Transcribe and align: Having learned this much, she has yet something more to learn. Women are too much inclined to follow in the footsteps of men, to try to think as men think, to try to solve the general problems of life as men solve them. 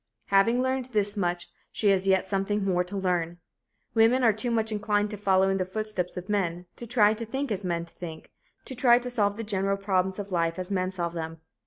Having 0.29 0.63
learned 0.63 0.85
this 0.85 1.15
much, 1.15 1.47
she 1.71 1.89
has 1.89 2.07
yet 2.07 2.27
something 2.27 2.65
more 2.65 2.83
to 2.83 2.97
learn. 2.97 3.37
Women 3.93 4.23
are 4.23 4.33
too 4.33 4.49
much 4.49 4.71
inclined 4.71 5.11
to 5.11 5.15
follow 5.17 5.47
in 5.47 5.57
the 5.59 5.63
footsteps 5.63 6.17
of 6.17 6.27
men, 6.27 6.65
to 6.77 6.87
try 6.87 7.13
to 7.13 7.23
think 7.23 7.51
as 7.51 7.63
men 7.63 7.85
think, 7.85 8.31
to 8.65 8.73
try 8.73 8.97
to 8.97 9.11
solve 9.11 9.37
the 9.37 9.43
general 9.43 9.77
problems 9.77 10.17
of 10.17 10.31
life 10.31 10.57
as 10.57 10.71
men 10.71 10.89
solve 10.89 11.13
them. 11.13 11.41